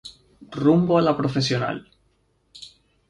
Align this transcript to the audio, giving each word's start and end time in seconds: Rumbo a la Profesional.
Rumbo 0.61 0.97
a 0.97 1.03
la 1.07 1.13
Profesional. 1.21 1.79